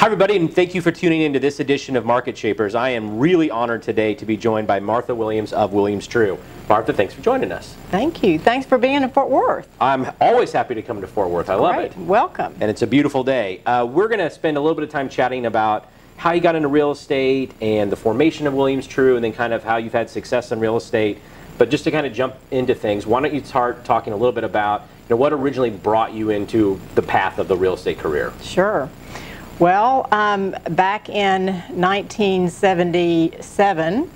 Hi, 0.00 0.06
everybody, 0.06 0.34
and 0.34 0.50
thank 0.50 0.74
you 0.74 0.80
for 0.80 0.90
tuning 0.90 1.20
into 1.20 1.38
this 1.38 1.60
edition 1.60 1.94
of 1.94 2.06
Market 2.06 2.34
Shapers. 2.34 2.74
I 2.74 2.88
am 2.88 3.18
really 3.18 3.50
honored 3.50 3.82
today 3.82 4.14
to 4.14 4.24
be 4.24 4.34
joined 4.34 4.66
by 4.66 4.80
Martha 4.80 5.14
Williams 5.14 5.52
of 5.52 5.74
Williams 5.74 6.06
Trew. 6.06 6.38
Martha, 6.70 6.94
thanks 6.94 7.12
for 7.12 7.20
joining 7.20 7.52
us. 7.52 7.76
Thank 7.90 8.22
you. 8.22 8.38
Thanks 8.38 8.66
for 8.66 8.78
being 8.78 9.02
in 9.02 9.10
Fort 9.10 9.28
Worth. 9.28 9.68
I'm 9.78 10.10
always 10.18 10.52
happy 10.52 10.74
to 10.74 10.80
come 10.80 11.02
to 11.02 11.06
Fort 11.06 11.28
Worth. 11.28 11.50
I 11.50 11.54
love 11.56 11.74
Great. 11.74 11.90
it. 11.90 11.98
Welcome. 11.98 12.56
And 12.62 12.70
it's 12.70 12.80
a 12.80 12.86
beautiful 12.86 13.22
day. 13.22 13.60
Uh, 13.66 13.84
we're 13.84 14.08
going 14.08 14.20
to 14.20 14.30
spend 14.30 14.56
a 14.56 14.60
little 14.60 14.74
bit 14.74 14.84
of 14.84 14.88
time 14.88 15.10
chatting 15.10 15.44
about 15.44 15.86
how 16.16 16.32
you 16.32 16.40
got 16.40 16.54
into 16.54 16.68
real 16.68 16.92
estate 16.92 17.52
and 17.60 17.92
the 17.92 17.96
formation 17.96 18.46
of 18.46 18.54
Williams 18.54 18.86
Trew, 18.86 19.16
and 19.16 19.22
then 19.22 19.34
kind 19.34 19.52
of 19.52 19.64
how 19.64 19.76
you've 19.76 19.92
had 19.92 20.08
success 20.08 20.50
in 20.50 20.60
real 20.60 20.78
estate. 20.78 21.18
But 21.58 21.68
just 21.68 21.84
to 21.84 21.90
kind 21.90 22.06
of 22.06 22.14
jump 22.14 22.36
into 22.50 22.74
things, 22.74 23.06
why 23.06 23.20
don't 23.20 23.34
you 23.34 23.44
start 23.44 23.84
talking 23.84 24.14
a 24.14 24.16
little 24.16 24.32
bit 24.32 24.44
about 24.44 24.80
you 24.80 24.88
know, 25.10 25.16
what 25.16 25.34
originally 25.34 25.68
brought 25.68 26.14
you 26.14 26.30
into 26.30 26.80
the 26.94 27.02
path 27.02 27.38
of 27.38 27.48
the 27.48 27.56
real 27.56 27.74
estate 27.74 27.98
career? 27.98 28.32
Sure. 28.40 28.88
Well, 29.60 30.08
um, 30.10 30.56
back 30.70 31.08
in 31.10 31.48
1977, 31.48 34.10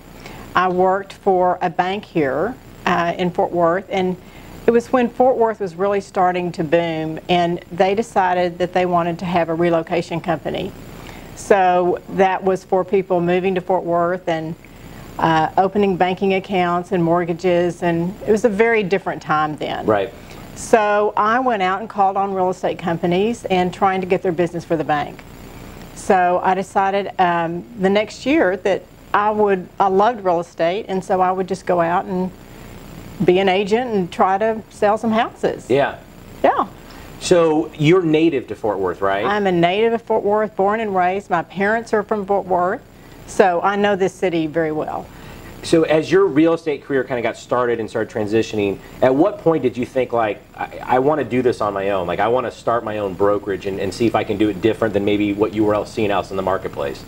I 0.54 0.68
worked 0.70 1.12
for 1.12 1.58
a 1.60 1.68
bank 1.68 2.06
here 2.06 2.54
uh, 2.86 3.12
in 3.18 3.30
Fort 3.30 3.52
Worth, 3.52 3.84
and 3.90 4.16
it 4.66 4.70
was 4.70 4.90
when 4.90 5.10
Fort 5.10 5.36
Worth 5.36 5.60
was 5.60 5.74
really 5.74 6.00
starting 6.00 6.50
to 6.52 6.64
boom, 6.64 7.20
and 7.28 7.62
they 7.70 7.94
decided 7.94 8.56
that 8.56 8.72
they 8.72 8.86
wanted 8.86 9.18
to 9.18 9.26
have 9.26 9.50
a 9.50 9.54
relocation 9.54 10.18
company. 10.18 10.72
So 11.36 12.00
that 12.14 12.42
was 12.42 12.64
for 12.64 12.82
people 12.82 13.20
moving 13.20 13.54
to 13.54 13.60
Fort 13.60 13.84
Worth 13.84 14.26
and 14.26 14.54
uh, 15.18 15.50
opening 15.58 15.98
banking 15.98 16.32
accounts 16.32 16.92
and 16.92 17.04
mortgages, 17.04 17.82
and 17.82 18.18
it 18.26 18.32
was 18.32 18.46
a 18.46 18.48
very 18.48 18.82
different 18.82 19.20
time 19.20 19.58
then. 19.58 19.84
Right. 19.84 20.10
So 20.54 21.12
I 21.18 21.38
went 21.40 21.62
out 21.62 21.80
and 21.80 21.90
called 21.90 22.16
on 22.16 22.32
real 22.32 22.48
estate 22.48 22.78
companies 22.78 23.44
and 23.44 23.74
trying 23.74 24.00
to 24.00 24.06
get 24.06 24.22
their 24.22 24.32
business 24.32 24.64
for 24.64 24.76
the 24.76 24.84
bank. 24.84 25.22
So 25.94 26.40
I 26.42 26.54
decided 26.54 27.10
um, 27.18 27.64
the 27.80 27.90
next 27.90 28.26
year 28.26 28.56
that 28.58 28.82
I 29.12 29.30
would, 29.30 29.68
I 29.78 29.88
loved 29.88 30.24
real 30.24 30.40
estate, 30.40 30.86
and 30.88 31.04
so 31.04 31.20
I 31.20 31.30
would 31.30 31.46
just 31.46 31.66
go 31.66 31.80
out 31.80 32.04
and 32.04 32.30
be 33.24 33.38
an 33.38 33.48
agent 33.48 33.90
and 33.90 34.12
try 34.12 34.38
to 34.38 34.60
sell 34.70 34.98
some 34.98 35.12
houses. 35.12 35.70
Yeah. 35.70 35.98
Yeah. 36.42 36.66
So 37.20 37.70
you're 37.74 38.02
native 38.02 38.48
to 38.48 38.54
Fort 38.56 38.78
Worth, 38.78 39.00
right? 39.00 39.24
I'm 39.24 39.46
a 39.46 39.52
native 39.52 39.92
of 39.92 40.02
Fort 40.02 40.24
Worth, 40.24 40.56
born 40.56 40.80
and 40.80 40.94
raised. 40.94 41.30
My 41.30 41.42
parents 41.42 41.94
are 41.94 42.02
from 42.02 42.26
Fort 42.26 42.44
Worth, 42.44 42.82
so 43.26 43.60
I 43.62 43.76
know 43.76 43.96
this 43.96 44.12
city 44.12 44.46
very 44.46 44.72
well. 44.72 45.06
So 45.64 45.84
as 45.84 46.12
your 46.12 46.26
real 46.26 46.52
estate 46.52 46.84
career 46.84 47.04
kind 47.04 47.18
of 47.18 47.22
got 47.22 47.38
started 47.38 47.80
and 47.80 47.88
started 47.88 48.12
transitioning, 48.12 48.78
at 49.00 49.14
what 49.14 49.38
point 49.38 49.62
did 49.62 49.78
you 49.78 49.86
think 49.86 50.12
like, 50.12 50.42
I, 50.54 50.78
I 50.82 50.98
want 50.98 51.20
to 51.20 51.24
do 51.24 51.40
this 51.40 51.62
on 51.62 51.72
my 51.72 51.90
own? 51.90 52.06
Like 52.06 52.20
I 52.20 52.28
want 52.28 52.46
to 52.46 52.50
start 52.50 52.84
my 52.84 52.98
own 52.98 53.14
brokerage 53.14 53.64
and, 53.64 53.80
and 53.80 53.92
see 53.92 54.06
if 54.06 54.14
I 54.14 54.24
can 54.24 54.36
do 54.36 54.50
it 54.50 54.60
different 54.60 54.92
than 54.92 55.06
maybe 55.06 55.32
what 55.32 55.54
you 55.54 55.64
were 55.64 55.74
else 55.74 55.90
seeing 55.90 56.10
else 56.10 56.30
in 56.30 56.36
the 56.36 56.42
marketplace? 56.42 57.02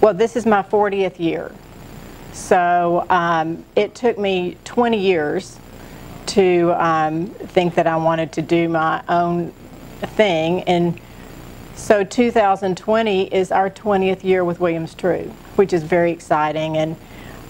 Well, 0.00 0.14
this 0.14 0.36
is 0.36 0.46
my 0.46 0.62
40th 0.62 1.18
year. 1.18 1.52
So 2.32 3.04
um, 3.10 3.64
it 3.74 3.96
took 3.96 4.18
me 4.18 4.56
20 4.64 5.00
years 5.00 5.58
to 6.26 6.74
um, 6.76 7.26
think 7.26 7.74
that 7.74 7.88
I 7.88 7.96
wanted 7.96 8.30
to 8.32 8.42
do 8.42 8.68
my 8.68 9.02
own 9.08 9.52
thing. 10.00 10.62
And 10.64 11.00
so 11.74 12.04
2020 12.04 13.34
is 13.34 13.50
our 13.50 13.68
20th 13.68 14.22
year 14.22 14.44
with 14.44 14.60
Williams 14.60 14.94
Trew, 14.94 15.32
which 15.56 15.72
is 15.72 15.82
very 15.82 16.12
exciting. 16.12 16.76
And 16.76 16.96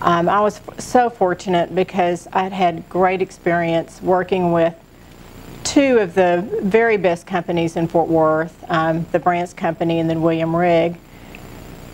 um, 0.02 0.28
I 0.28 0.41
was 0.41 0.61
so 0.78 1.08
fortunate 1.08 1.75
because 1.75 2.28
I'd 2.33 2.52
had 2.52 2.89
great 2.89 3.22
experience 3.22 4.02
working 4.02 4.52
with 4.52 4.75
two 5.64 5.98
of 5.98 6.14
the 6.14 6.48
very 6.62 6.97
best 6.97 7.27
companies 7.27 7.77
in 7.77 7.89
Fort 7.89 8.08
Worth, 8.08 8.64
um, 8.69 9.06
the 9.12 9.19
Brant's 9.19 9.52
Company 9.52 9.98
and 9.98 10.08
then 10.08 10.23
William 10.23 10.55
Rigg. 10.55 10.96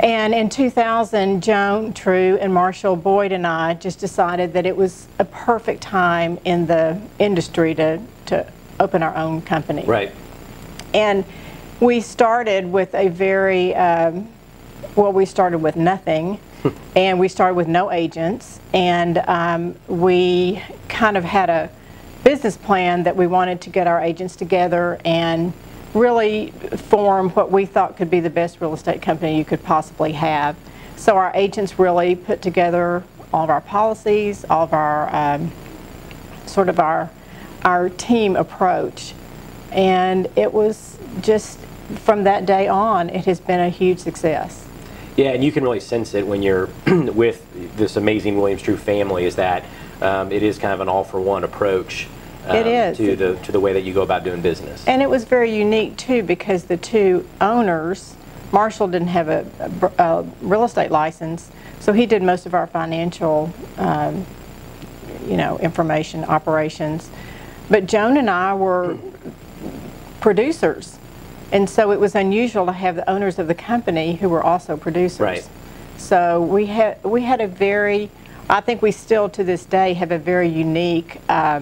And 0.01 0.35
in 0.35 0.49
2000, 0.49 1.43
Joan 1.43 1.93
Trew 1.93 2.37
and 2.41 2.53
Marshall 2.53 2.97
Boyd 2.97 3.31
and 3.31 3.47
I 3.47 3.75
just 3.75 4.01
decided 4.01 4.53
that 4.55 4.67
it 4.67 4.77
was 4.77 5.07
a 5.21 5.25
perfect 5.25 5.81
time 5.81 6.39
in 6.45 6.67
the 6.67 7.01
industry 7.21 7.75
to, 7.77 8.01
to 8.27 8.53
open 8.81 9.03
our 9.03 9.15
own 9.17 9.43
company. 9.43 9.85
Right. 9.85 10.13
And 10.93 11.25
we 11.81 12.01
started 12.01 12.71
with 12.71 12.95
a 12.95 13.09
very, 13.09 13.75
um, 13.77 14.29
well, 14.97 15.13
we 15.13 15.25
started 15.25 15.59
with 15.59 15.77
nothing. 15.77 16.39
And 16.95 17.19
we 17.19 17.29
started 17.29 17.55
with 17.55 17.69
no 17.69 17.91
agents. 17.91 18.61
And 18.73 19.19
um, 19.27 19.75
we 19.89 20.63
kind 20.89 21.17
of 21.17 21.25
had 21.25 21.51
a 21.51 21.71
business 22.25 22.57
plan 22.57 23.03
that 23.03 23.17
we 23.17 23.27
wanted 23.27 23.61
to 23.63 23.71
get 23.71 23.87
our 23.87 24.01
agents 24.01 24.37
together 24.37 24.99
and 25.05 25.53
really 25.95 26.51
form 26.77 27.31
what 27.31 27.51
we 27.51 27.67
thought 27.67 27.97
could 27.97 28.11
be 28.11 28.21
the 28.21 28.31
best 28.31 28.61
real 28.61 28.73
estate 28.73 29.03
company 29.03 29.37
you 29.37 29.45
could 29.45 29.63
possibly 29.63 30.13
have. 30.13 30.57
So 30.97 31.17
our 31.17 31.33
agents 31.35 31.79
really 31.79 32.15
put 32.15 32.43
together 32.43 33.03
all 33.33 33.45
of 33.45 33.51
our 33.51 33.61
policies, 33.61 34.45
all 34.49 34.65
of 34.65 34.73
our 34.73 35.15
um, 35.15 35.51
sort 36.47 36.69
of 36.69 36.79
our 36.79 37.11
our 37.65 37.89
team 37.89 38.35
approach, 38.35 39.15
and 39.71 40.29
it 40.35 40.53
was 40.53 40.99
just 41.21 41.61
from 41.95 42.25
that 42.25 42.45
day 42.45 42.67
on, 42.67 43.09
it 43.09 43.25
has 43.27 43.39
been 43.39 43.61
a 43.61 43.69
huge 43.69 44.01
success. 44.01 44.67
Yeah, 45.17 45.31
and 45.33 45.45
you 45.45 45.53
can 45.53 45.63
really 45.63 45.81
sense 45.81 46.15
it 46.15 46.27
when 46.27 46.43
you're 46.43 46.69
with 46.87 47.77
this 47.77 47.97
amazing 47.97 48.39
Williams 48.39 48.63
Trew 48.63 48.77
family. 48.77 49.25
Is 49.25 49.37
that 49.37 49.65
um, 50.01 50.33
it 50.33 50.43
is 50.43 50.59
kind 50.59 50.73
of 50.73 50.81
an 50.81 50.89
all-for-one 50.89 51.45
approach. 51.45 52.09
Um, 52.47 52.57
It 52.57 52.67
is. 52.67 52.97
to 52.97 53.15
the 53.17 53.37
to 53.45 53.53
the 53.53 53.61
way 53.61 53.73
that 53.73 53.83
you 53.83 53.95
go 53.95 54.03
about 54.03 54.25
doing 54.25 54.41
business. 54.43 54.85
And 54.87 55.01
it 55.03 55.09
was 55.09 55.25
very 55.25 55.55
unique 55.55 55.97
too 55.97 56.23
because 56.23 56.65
the 56.65 56.77
two 56.77 57.29
owners, 57.41 58.15
Marshall 58.51 58.89
didn't 58.89 59.09
have 59.09 59.29
a, 59.29 59.47
a, 59.99 60.03
a 60.03 60.23
real 60.41 60.65
estate 60.65 60.91
license, 60.91 61.51
so 61.79 61.93
he 61.93 62.07
did 62.07 62.23
most 62.23 62.47
of 62.47 62.55
our 62.55 62.67
financial, 62.67 63.53
um, 63.79 64.27
you 65.27 65.37
know, 65.37 65.59
information 65.59 66.25
operations. 66.25 67.11
But 67.71 67.87
Joan 67.87 68.17
and 68.17 68.29
I 68.29 68.55
were 68.55 68.99
producers, 70.21 70.99
and 71.53 71.69
so 71.69 71.93
it 71.93 72.01
was 72.01 72.15
unusual 72.15 72.67
to 72.67 72.73
have 72.73 72.97
the 72.97 73.09
owners 73.09 73.39
of 73.39 73.47
the 73.47 73.55
company 73.55 74.17
who 74.17 74.29
were 74.29 74.43
also 74.43 74.77
producers. 74.77 75.21
Right. 75.21 75.49
So 75.99 76.43
we 76.43 76.67
had 76.67 77.03
we 77.05 77.23
had 77.23 77.41
a 77.41 77.47
very, 77.47 78.11
I 78.51 78.61
think 78.61 78.83
we 78.83 78.91
still 78.91 79.29
to 79.31 79.45
this 79.45 79.65
day 79.65 79.93
have 79.95 80.11
a 80.11 80.19
very 80.19 80.49
unique. 80.49 81.19
Uh, 81.29 81.61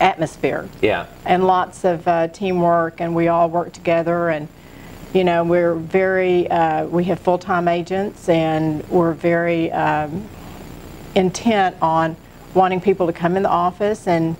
atmosphere 0.00 0.68
Yeah. 0.80 1.06
and 1.24 1.46
lots 1.46 1.84
of 1.84 2.06
uh, 2.08 2.28
teamwork, 2.28 3.00
and 3.00 3.14
we 3.14 3.28
all 3.28 3.48
work 3.48 3.72
together. 3.72 4.30
And 4.30 4.48
you 5.12 5.24
know, 5.24 5.44
we're 5.44 5.74
very 5.74 6.50
uh, 6.50 6.86
we 6.86 7.04
have 7.04 7.20
full 7.20 7.38
time 7.38 7.68
agents, 7.68 8.28
and 8.28 8.86
we're 8.88 9.12
very 9.12 9.70
um, 9.72 10.28
intent 11.14 11.76
on 11.80 12.16
wanting 12.54 12.80
people 12.80 13.06
to 13.06 13.12
come 13.12 13.36
in 13.36 13.42
the 13.42 13.48
office 13.48 14.06
and 14.06 14.36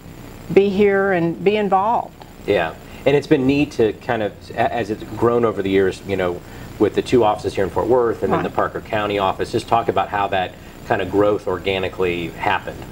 be 0.52 0.68
here 0.68 1.12
and 1.12 1.42
be 1.42 1.56
involved. 1.56 2.24
Yeah, 2.46 2.74
and 3.04 3.16
it's 3.16 3.26
been 3.26 3.46
neat 3.46 3.72
to 3.72 3.92
kind 3.94 4.22
of, 4.22 4.50
as 4.52 4.90
it's 4.90 5.02
grown 5.16 5.44
over 5.44 5.62
the 5.62 5.70
years, 5.70 6.00
you 6.06 6.16
know, 6.16 6.40
with 6.78 6.94
the 6.94 7.02
two 7.02 7.24
offices 7.24 7.54
here 7.54 7.64
in 7.64 7.70
Fort 7.70 7.86
Worth 7.86 8.22
and 8.22 8.32
then 8.32 8.42
the 8.42 8.50
Parker 8.50 8.80
County 8.80 9.18
office, 9.18 9.52
just 9.52 9.68
talk 9.68 9.88
about 9.88 10.08
how 10.08 10.28
that 10.28 10.54
kind 10.86 11.02
of 11.02 11.10
growth 11.10 11.46
organically 11.46 12.28
happened. 12.28 12.82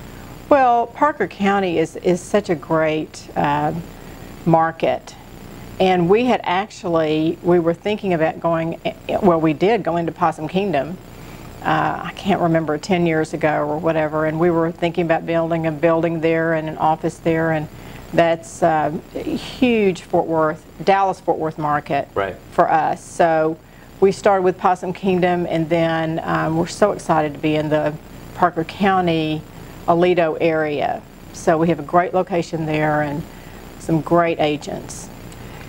Well, 0.49 0.89
Parker 0.89 1.29
County 1.29 1.79
is, 1.79 1.97
is 1.97 2.21
such 2.21 2.51
a 2.51 2.55
great 2.55 3.29
uh, 3.37 3.73
market. 4.45 5.15
And 5.79 6.11
we 6.11 6.25
had 6.25 6.41
actually, 6.45 7.39
we 7.43 7.59
were 7.59 7.73
thinking 7.73 8.13
about 8.13 8.41
going, 8.41 8.81
eh, 8.85 9.19
well, 9.23 9.41
we 9.41 9.53
did 9.53 9.83
go 9.83 9.97
into 9.97 10.13
Possum 10.13 10.49
Kingdom. 10.49 10.99
Uh, 11.63 12.01
I 12.05 12.13
can't 12.17 12.41
remember, 12.41 12.79
10 12.79 13.07
years 13.07 13.33
ago 13.33 13.67
or 13.67 13.79
whatever. 13.79 14.27
And 14.27 14.39
we 14.41 14.51
were 14.51 14.73
thinking 14.73 15.05
about 15.05 15.25
building 15.25 15.67
a 15.67 15.73
building 15.73 16.21
there 16.21 16.55
and 16.55 16.69
an 16.69 16.79
office 16.79 17.19
there. 17.19 17.53
And 17.53 17.69
that's 18.13 18.63
uh, 18.63 18.93
a 19.15 19.19
huge 19.23 20.03
Fort 20.03 20.27
Worth, 20.27 20.65
Dallas 20.85 21.21
Fort 21.21 21.39
Worth 21.39 21.59
market 21.59 22.09
Right. 22.15 22.37
for 22.53 22.71
us. 22.71 23.05
So 23.05 23.57
we 24.01 24.13
started 24.13 24.43
with 24.43 24.59
Possum 24.59 24.93
Kingdom, 24.93 25.47
and 25.47 25.69
then 25.69 26.21
um, 26.25 26.57
we're 26.57 26.67
so 26.67 26.93
excited 26.93 27.33
to 27.35 27.39
be 27.39 27.55
in 27.57 27.69
the 27.69 27.95
Parker 28.35 28.65
County, 28.65 29.43
Aledo 29.87 30.37
area. 30.41 31.03
So 31.33 31.57
we 31.59 31.69
have 31.69 31.79
a 31.79 31.83
great 31.85 32.13
location 32.15 32.67
there 32.67 33.03
and 33.03 33.23
some 33.79 34.01
great 34.01 34.41
agents. 34.41 35.09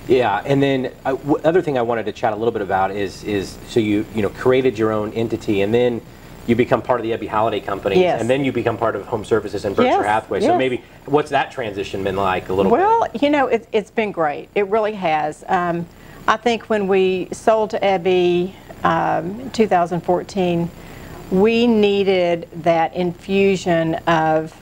Yeah, 0.07 0.41
and 0.45 0.61
then 0.61 0.91
uh, 1.05 1.11
w- 1.11 1.39
other 1.43 1.61
thing 1.61 1.77
I 1.77 1.83
wanted 1.83 2.05
to 2.07 2.11
chat 2.11 2.33
a 2.33 2.35
little 2.35 2.51
bit 2.51 2.63
about 2.63 2.91
is 2.91 3.23
is 3.23 3.57
so 3.67 3.79
you 3.79 4.05
you 4.15 4.21
know 4.23 4.29
created 4.29 4.77
your 4.77 4.91
own 4.91 5.13
entity 5.13 5.61
and 5.61 5.71
then 5.73 6.01
you 6.47 6.55
become 6.55 6.81
part 6.81 6.99
of 6.99 7.03
the 7.05 7.11
Ebby 7.11 7.27
Halliday 7.29 7.59
Company 7.59 7.99
Yes. 7.99 8.19
and 8.19 8.27
then 8.29 8.43
you 8.43 8.51
become 8.51 8.77
part 8.77 8.95
of 8.95 9.05
Home 9.05 9.23
Services 9.23 9.63
and 9.63 9.75
Berkshire 9.75 9.91
Yes, 10.01 10.05
Hathaway. 10.05 10.39
So 10.41 10.47
yes. 10.47 10.57
maybe 10.57 10.81
what's 11.05 11.31
that 11.31 11.51
transition 11.51 12.03
been 12.03 12.15
like 12.15 12.49
a 12.49 12.53
little 12.53 12.71
Well, 12.71 13.07
you 13.19 13.29
know, 13.29 13.47
it, 13.47 13.67
it's 13.71 13.91
been 13.91 14.11
great. 14.11 14.49
It 14.55 14.67
really 14.67 14.93
has. 14.93 15.43
Um, 15.47 15.87
I 16.27 16.37
think 16.37 16.69
when 16.69 16.87
we 16.87 17.27
sold 17.31 17.71
to 17.71 17.79
Ebby 17.79 18.53
um, 18.83 19.39
in 19.41 19.51
2014, 19.51 20.69
we 21.31 21.65
needed 21.65 22.47
that 22.63 22.93
infusion 22.93 23.95
of 24.07 24.55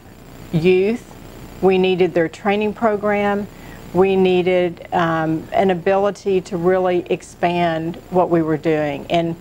youth. 0.52 1.16
We 1.62 1.78
needed 1.78 2.14
their 2.14 2.30
training 2.30 2.74
program. 2.74 3.48
we 3.94 4.16
needed 4.16 4.88
um, 4.94 5.48
an 5.52 5.72
ability 5.72 6.42
to 6.42 6.58
really 6.58 7.00
expand 7.10 7.96
what 8.12 8.30
we 8.30 8.42
were 8.42 8.58
doing. 8.58 9.06
And 9.10 9.36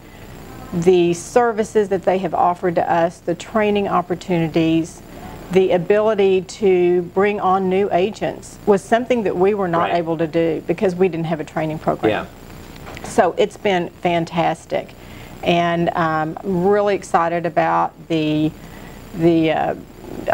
the 0.73 1.15
services 1.15 1.89
that 1.91 2.03
they 2.03 2.19
have 2.19 2.35
offered 2.35 2.75
to 2.77 2.91
us, 2.91 3.19
the 3.21 3.35
training 3.35 3.89
opportunities, 3.89 5.03
the 5.53 5.73
ability 5.73 6.43
to 6.43 7.03
bring 7.15 7.41
on 7.41 7.69
new 7.69 7.89
agents 7.93 8.59
was 8.67 8.83
something 8.83 9.23
that 9.23 9.37
we 9.37 9.55
were 9.55 9.69
not 9.69 9.91
Right. 9.91 9.97
able 9.97 10.19
to 10.19 10.27
do 10.27 10.63
because 10.67 10.95
we 10.95 11.09
didn't 11.09 11.27
have 11.27 11.41
a 11.41 11.45
training 11.45 11.79
program. 11.79 12.27
Yeah. 12.27 13.05
So 13.05 13.35
it's 13.39 13.57
been 13.57 13.89
fantastic, 14.03 14.91
and 15.43 15.89
um, 15.91 16.37
really 16.43 16.95
excited 16.95 17.47
about 17.47 17.93
the 18.09 18.51
the 19.15 19.53
uh, 19.53 19.75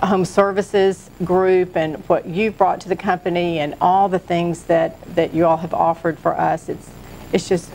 home 0.03 0.25
services 0.25 1.09
group 1.23 1.77
and 1.77 1.97
what 2.09 2.27
you've 2.27 2.59
brought 2.59 2.81
to 2.81 2.89
the 2.89 2.97
company 2.97 3.61
and 3.61 3.75
all 3.81 4.09
the 4.09 4.19
things 4.19 4.65
that 4.65 4.97
that 5.15 5.33
you 5.33 5.47
all 5.47 5.59
have 5.59 5.75
offered 5.75 6.19
for 6.19 6.35
us. 6.37 6.69
It's 6.69 6.91
it's 7.33 7.49
just 7.49 7.71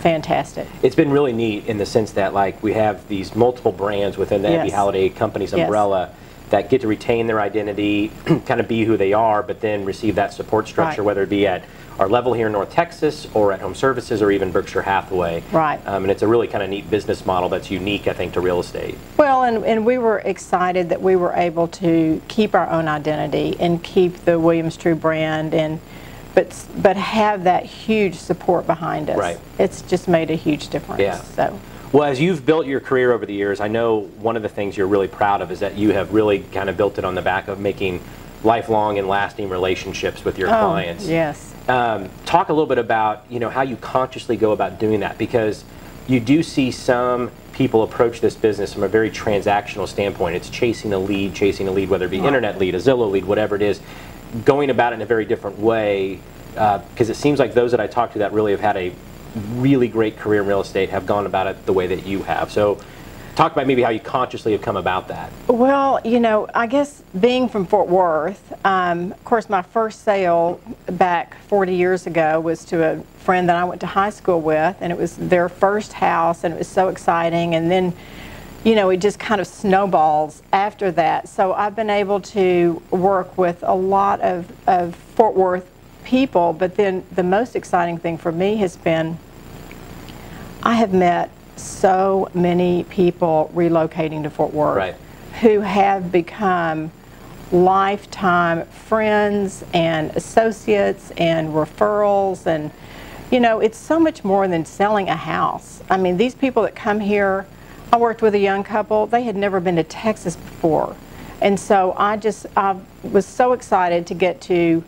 fantastic. 0.00 0.66
It's 0.82 0.96
been 0.96 1.10
really 1.10 1.32
neat 1.32 1.66
in 1.66 1.78
the 1.78 1.86
sense 1.86 2.12
that 2.12 2.34
like 2.34 2.62
we 2.62 2.74
have 2.74 3.08
these 3.08 3.34
multiple 3.34 3.72
brands 3.72 4.18
within 4.18 4.42
the 4.42 4.50
Yes. 4.50 4.72
Halliday 4.72 5.08
Company's 5.08 5.52
Yes. 5.52 5.60
umbrella 5.64 6.10
that 6.50 6.70
get 6.70 6.80
to 6.82 6.88
retain 6.88 7.26
their 7.26 7.40
identity, 7.40 8.08
kind 8.46 8.60
of 8.60 8.68
be 8.68 8.84
who 8.84 8.96
they 8.96 9.12
are, 9.12 9.42
but 9.42 9.60
then 9.60 9.84
receive 9.84 10.14
that 10.16 10.32
support 10.32 10.68
structure, 10.68 11.02
Right. 11.02 11.06
whether 11.06 11.22
it 11.22 11.28
be 11.28 11.46
at 11.46 11.64
our 11.98 12.08
level 12.08 12.32
here 12.32 12.46
in 12.46 12.52
North 12.52 12.72
Texas 12.72 13.28
or 13.34 13.52
at 13.52 13.60
Home 13.60 13.74
Services 13.74 14.20
or 14.20 14.30
even 14.32 14.50
Berkshire 14.50 14.82
Hathaway. 14.82 15.44
Right. 15.52 15.80
Um, 15.86 16.02
and 16.04 16.10
it's 16.10 16.22
a 16.22 16.26
really 16.28 16.48
kind 16.48 16.62
of 16.64 16.68
neat 16.68 16.90
business 16.90 17.24
model 17.24 17.48
that's 17.48 17.70
unique, 17.70 18.08
I 18.08 18.12
think, 18.12 18.32
to 18.34 18.40
real 18.40 18.58
estate. 18.58 18.96
Well, 19.16 19.44
and, 19.44 19.64
and 19.64 19.86
we 19.86 19.98
were 19.98 20.18
excited 20.18 20.88
that 20.88 21.00
we 21.00 21.14
were 21.14 21.32
able 21.34 21.68
to 21.68 22.20
keep 22.26 22.54
our 22.54 22.68
own 22.68 22.88
identity 22.88 23.56
and 23.60 23.82
keep 23.82 24.24
the 24.24 24.40
Williams 24.40 24.76
Trew 24.76 24.94
brand 24.96 25.54
and 25.54 25.80
but 26.34 26.66
but 26.76 26.96
have 26.96 27.44
that 27.44 27.64
huge 27.64 28.16
support 28.16 28.66
behind 28.66 29.08
us. 29.08 29.16
Right. 29.16 29.38
It's 29.60 29.82
just 29.82 30.08
made 30.08 30.32
a 30.32 30.34
huge 30.34 30.68
difference. 30.68 31.00
Yeah. 31.00 31.20
So 31.22 31.60
Well, 31.94 32.02
as 32.02 32.20
you've 32.20 32.44
built 32.44 32.66
your 32.66 32.80
career 32.80 33.12
over 33.12 33.24
the 33.24 33.32
years, 33.34 33.60
I 33.60 33.68
know 33.68 34.00
one 34.18 34.34
of 34.34 34.42
the 34.42 34.48
things 34.48 34.76
you're 34.76 34.88
really 34.88 35.06
proud 35.06 35.40
of 35.42 35.52
is 35.52 35.60
that 35.60 35.78
you 35.78 35.90
have 35.90 36.12
really 36.12 36.40
kind 36.40 36.68
of 36.68 36.76
built 36.76 36.98
it 36.98 37.04
on 37.04 37.14
the 37.14 37.22
back 37.22 37.46
of 37.46 37.60
making 37.60 38.02
lifelong 38.42 38.98
and 38.98 39.06
lasting 39.06 39.48
relationships 39.48 40.24
with 40.24 40.36
your 40.36 40.48
Oh, 40.48 40.58
clients. 40.58 41.06
yes. 41.06 41.54
Um, 41.68 42.10
talk 42.26 42.48
a 42.48 42.52
little 42.52 42.66
bit 42.66 42.78
about 42.78 43.24
you 43.30 43.38
know 43.38 43.48
how 43.48 43.62
you 43.62 43.76
consciously 43.76 44.36
go 44.36 44.50
about 44.50 44.80
doing 44.80 44.98
that 45.00 45.18
because 45.18 45.62
you 46.08 46.18
do 46.18 46.42
see 46.42 46.72
some 46.72 47.30
people 47.52 47.84
approach 47.84 48.20
this 48.20 48.34
business 48.34 48.74
from 48.74 48.82
a 48.82 48.88
very 48.88 49.08
transactional 49.08 49.86
standpoint. 49.86 50.34
It's 50.34 50.50
chasing 50.50 50.92
a 50.92 50.98
lead, 50.98 51.32
chasing 51.32 51.68
a 51.68 51.70
lead, 51.70 51.90
whether 51.90 52.06
it 52.06 52.10
be 52.10 52.18
internet 52.18 52.58
lead, 52.58 52.74
a 52.74 52.78
Zillow 52.78 53.08
lead, 53.08 53.24
whatever 53.24 53.54
it 53.54 53.62
is, 53.62 53.80
going 54.44 54.68
about 54.68 54.92
it 54.94 54.96
in 54.96 55.02
a 55.02 55.06
very 55.06 55.24
different 55.26 55.60
way. 55.60 56.18
Because 56.54 57.08
it 57.08 57.14
seems 57.14 57.38
like 57.38 57.54
those 57.54 57.70
that 57.70 57.78
I 57.78 57.86
talk 57.86 58.14
to 58.14 58.18
that 58.18 58.32
really 58.32 58.50
have 58.50 58.60
had 58.60 58.76
a 58.76 58.92
really 59.54 59.88
great 59.88 60.16
career 60.16 60.42
in 60.42 60.48
real 60.48 60.60
estate 60.60 60.90
have 60.90 61.06
gone 61.06 61.26
about 61.26 61.46
it 61.46 61.66
the 61.66 61.72
way 61.72 61.86
that 61.88 62.06
you 62.06 62.22
have. 62.22 62.50
So, 62.52 62.78
talk 63.34 63.52
about 63.52 63.66
maybe 63.66 63.82
how 63.82 63.90
you 63.90 64.00
consciously 64.00 64.52
have 64.52 64.62
come 64.62 64.76
about 64.76 65.08
that. 65.08 65.30
Well, 65.48 66.00
you 66.04 66.20
know, 66.20 66.48
I 66.54 66.66
guess 66.66 67.02
being 67.18 67.48
from 67.48 67.66
Fort 67.66 67.88
Worth, 67.88 68.52
um, 68.64 69.12
of 69.12 69.24
course, 69.24 69.48
my 69.48 69.62
first 69.62 70.04
sale 70.04 70.60
back 70.86 71.36
40 71.48 71.74
years 71.74 72.06
ago 72.06 72.40
was 72.40 72.64
to 72.66 72.84
a 72.84 73.00
friend 73.18 73.48
that 73.48 73.56
I 73.56 73.64
went 73.64 73.80
to 73.80 73.86
high 73.86 74.10
school 74.10 74.40
with, 74.40 74.76
and 74.80 74.92
it 74.92 74.98
was 74.98 75.16
their 75.16 75.48
first 75.48 75.94
house, 75.94 76.44
and 76.44 76.54
it 76.54 76.58
was 76.58 76.68
so 76.68 76.88
exciting. 76.88 77.54
And 77.54 77.70
then, 77.70 77.92
you 78.62 78.74
know, 78.76 78.90
it 78.90 78.98
just 78.98 79.18
kind 79.18 79.40
of 79.40 79.46
snowballs 79.46 80.42
after 80.52 80.92
that. 80.92 81.28
So 81.28 81.52
I've 81.52 81.74
been 81.74 81.90
able 81.90 82.20
to 82.20 82.80
work 82.90 83.36
with 83.36 83.62
a 83.62 83.74
lot 83.74 84.20
of, 84.20 84.50
of 84.68 84.94
Fort 84.94 85.34
Worth 85.34 85.68
people, 86.04 86.52
but 86.52 86.76
then 86.76 87.04
the 87.14 87.22
most 87.22 87.56
exciting 87.56 87.98
thing 87.98 88.18
for 88.18 88.32
me 88.32 88.56
has 88.56 88.76
been 88.76 89.18
I 90.62 90.74
have 90.74 90.94
met 90.94 91.30
so 91.56 92.30
many 92.32 92.84
people 92.84 93.50
relocating 93.54 94.22
to 94.22 94.30
Fort 94.30 94.54
Worth 94.54 94.76
Right. 94.76 94.94
who 95.40 95.60
have 95.60 96.10
become 96.10 96.90
lifetime 97.52 98.66
friends 98.66 99.64
and 99.74 100.10
associates 100.16 101.12
and 101.18 101.50
referrals 101.50 102.46
and 102.46 102.70
you 103.30 103.38
know 103.38 103.60
it's 103.60 103.78
so 103.78 104.00
much 104.00 104.24
more 104.24 104.48
than 104.48 104.64
selling 104.64 105.08
a 105.08 105.14
house 105.14 105.82
i 105.90 105.96
mean 105.96 106.16
these 106.16 106.34
people 106.34 106.62
that 106.62 106.74
come 106.74 106.98
here 106.98 107.46
i 107.92 107.96
worked 107.96 108.22
with 108.22 108.34
a 108.34 108.38
young 108.38 108.64
couple 108.64 109.06
they 109.06 109.22
had 109.22 109.36
never 109.36 109.60
been 109.60 109.76
to 109.76 109.84
texas 109.84 110.34
before 110.34 110.96
and 111.42 111.60
so 111.60 111.94
i 111.96 112.16
just 112.16 112.46
i 112.56 112.74
was 113.04 113.26
so 113.26 113.52
excited 113.52 114.06
to 114.06 114.14
get 114.14 114.40
to 114.40 114.82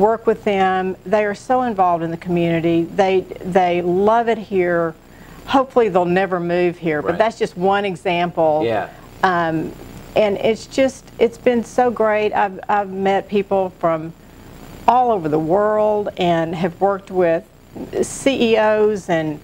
work 0.00 0.26
with 0.26 0.42
them. 0.44 0.96
They 1.04 1.24
are 1.24 1.34
so 1.34 1.62
involved 1.62 2.02
in 2.02 2.10
the 2.10 2.16
community. 2.16 2.84
They 2.84 3.20
they 3.44 3.82
love 3.82 4.28
it 4.28 4.38
here. 4.38 4.94
Hopefully 5.46 5.88
they'll 5.88 6.04
never 6.04 6.40
move 6.40 6.78
here 6.78 7.02
but 7.02 7.10
Right. 7.12 7.18
that's 7.18 7.38
just 7.38 7.56
one 7.56 7.84
example. 7.84 8.62
Yeah. 8.64 8.88
um, 9.22 9.72
and 10.16 10.36
it's 10.38 10.66
just 10.66 11.04
it's 11.18 11.38
been 11.38 11.62
so 11.64 11.90
great. 11.90 12.32
I've, 12.32 12.58
I've 12.68 12.90
met 12.90 13.28
people 13.28 13.70
from 13.78 14.12
all 14.88 15.12
over 15.12 15.28
the 15.28 15.38
world 15.38 16.08
and 16.16 16.54
have 16.54 16.80
worked 16.80 17.10
with 17.12 17.44
ceos 18.02 19.08
and 19.08 19.38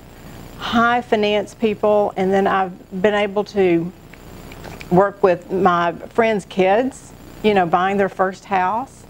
high 0.58 1.02
finance 1.02 1.54
people. 1.54 2.12
And 2.16 2.32
then 2.32 2.46
i've 2.46 3.02
been 3.02 3.14
able 3.14 3.44
to 3.44 3.92
work 4.90 5.22
with 5.22 5.50
my 5.52 5.92
friends 6.16 6.44
kids 6.48 7.12
you 7.42 7.52
know 7.54 7.66
buying 7.66 7.96
their 7.96 8.08
first 8.08 8.44
house 8.46 9.04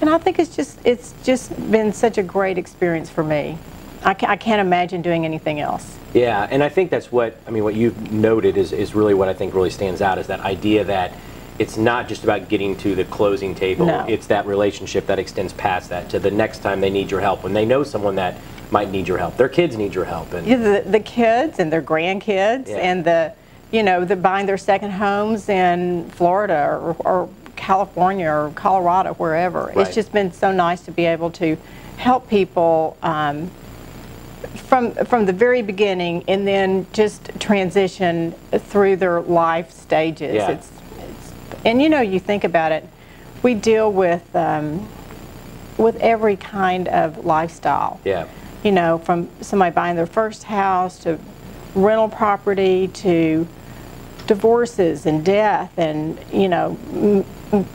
and 0.00 0.10
i 0.10 0.18
think 0.18 0.38
it's 0.38 0.54
just 0.54 0.78
it's 0.84 1.14
just 1.22 1.50
been 1.70 1.92
such 1.92 2.18
a 2.18 2.22
great 2.22 2.58
experience 2.58 3.08
for 3.10 3.22
me 3.24 3.58
i, 4.04 4.14
ca- 4.14 4.26
I 4.28 4.36
can't 4.36 4.60
imagine 4.60 5.02
doing 5.02 5.24
anything 5.24 5.60
else 5.60 5.96
Yeah, 6.12 6.48
and 6.50 6.62
I 6.64 6.68
think 6.68 6.90
that's 6.90 7.12
what 7.12 7.36
I 7.46 7.50
mean. 7.52 7.62
What 7.62 7.74
you've 7.76 8.10
noted 8.10 8.56
is 8.56 8.72
is 8.72 8.94
really 8.96 9.14
what 9.14 9.28
I 9.28 9.34
think 9.34 9.54
really 9.54 9.70
stands 9.70 10.00
out 10.02 10.18
is 10.18 10.26
that 10.26 10.40
idea 10.40 10.82
that 10.84 11.12
it's 11.60 11.76
not 11.76 12.08
just 12.08 12.24
about 12.24 12.48
getting 12.48 12.74
to 12.78 12.94
the 12.96 13.04
closing 13.04 13.54
table. 13.54 13.86
No. 13.86 14.04
It's 14.08 14.26
that 14.26 14.44
relationship 14.46 15.06
that 15.06 15.18
extends 15.20 15.52
past 15.52 15.90
that 15.90 16.08
to 16.10 16.18
the 16.18 16.30
next 16.30 16.62
time 16.62 16.80
they 16.80 16.90
need 16.90 17.10
your 17.12 17.20
help 17.20 17.44
when 17.44 17.52
they 17.52 17.64
know 17.64 17.84
someone 17.84 18.16
that 18.16 18.34
might 18.72 18.90
need 18.90 19.06
your 19.06 19.18
help. 19.18 19.36
Their 19.36 19.48
kids 19.48 19.76
need 19.76 19.94
your 19.94 20.06
help, 20.06 20.32
and 20.32 20.44
Yeah, 20.46 20.56
the, 20.56 20.90
the 20.90 21.00
kids 21.00 21.58
and 21.60 21.70
their 21.72 21.82
grandkids 21.82 22.68
Yeah. 22.68 22.78
and 22.88 23.04
the, 23.04 23.32
you 23.70 23.82
know, 23.84 24.04
the 24.04 24.16
buying 24.16 24.46
their 24.46 24.58
second 24.58 24.90
homes 24.90 25.48
in 25.48 26.08
Florida 26.10 26.60
or, 26.82 26.96
or 27.10 27.28
California 27.70 28.28
or 28.28 28.50
Colorado, 28.56 29.14
wherever. 29.14 29.66
Right. 29.66 29.76
It's 29.86 29.94
just 29.94 30.10
been 30.12 30.32
so 30.32 30.50
nice 30.50 30.80
to 30.82 30.90
be 30.90 31.06
able 31.06 31.30
to 31.32 31.56
help 31.98 32.28
people 32.28 32.96
um, 33.00 33.48
from 34.56 34.92
from 35.04 35.24
the 35.26 35.32
very 35.32 35.62
beginning 35.62 36.24
and 36.26 36.48
then 36.48 36.88
just 36.92 37.30
transition 37.38 38.32
through 38.50 38.96
their 38.96 39.20
life 39.20 39.70
stages. 39.70 40.34
Yeah. 40.34 40.50
It's, 40.50 40.68
it's, 40.98 41.32
and 41.64 41.80
you 41.80 41.88
know, 41.88 42.00
you 42.00 42.18
think 42.18 42.42
about 42.42 42.72
it, 42.72 42.84
we 43.44 43.54
deal 43.54 43.92
with 43.92 44.34
um, 44.34 44.88
with 45.78 45.94
every 46.00 46.34
kind 46.34 46.88
of 46.88 47.24
lifestyle 47.24 48.00
yeah, 48.04 48.26
you 48.64 48.72
know, 48.72 48.98
from 48.98 49.28
somebody 49.40 49.72
buying 49.72 49.94
their 49.94 50.06
first 50.06 50.42
house 50.42 50.98
to 51.04 51.20
rental 51.76 52.08
property 52.08 52.88
to 52.88 53.46
divorces 54.26 55.06
and 55.06 55.24
death 55.24 55.72
and, 55.78 56.18
you 56.32 56.48
know, 56.48 57.24